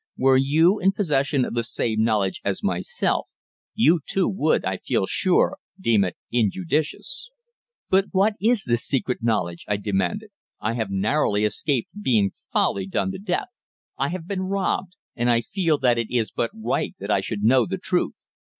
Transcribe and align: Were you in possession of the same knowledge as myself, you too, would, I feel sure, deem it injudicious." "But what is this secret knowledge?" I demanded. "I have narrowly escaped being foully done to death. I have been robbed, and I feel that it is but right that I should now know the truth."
Were 0.17 0.35
you 0.37 0.79
in 0.79 0.93
possession 0.93 1.45
of 1.45 1.53
the 1.53 1.63
same 1.63 2.01
knowledge 2.03 2.41
as 2.43 2.63
myself, 2.63 3.27
you 3.75 3.99
too, 4.03 4.27
would, 4.27 4.65
I 4.65 4.77
feel 4.77 5.05
sure, 5.05 5.57
deem 5.79 6.03
it 6.03 6.17
injudicious." 6.31 7.29
"But 7.87 8.05
what 8.11 8.33
is 8.41 8.63
this 8.63 8.83
secret 8.83 9.19
knowledge?" 9.21 9.63
I 9.67 9.77
demanded. 9.77 10.31
"I 10.59 10.73
have 10.73 10.89
narrowly 10.89 11.45
escaped 11.45 11.89
being 12.01 12.31
foully 12.51 12.87
done 12.87 13.11
to 13.11 13.19
death. 13.19 13.49
I 13.95 14.07
have 14.07 14.27
been 14.27 14.41
robbed, 14.41 14.93
and 15.15 15.29
I 15.29 15.41
feel 15.41 15.77
that 15.77 15.99
it 15.99 16.09
is 16.11 16.31
but 16.31 16.49
right 16.51 16.95
that 16.99 17.11
I 17.11 17.21
should 17.21 17.43
now 17.43 17.57
know 17.59 17.65
the 17.67 17.77
truth." 17.77 18.15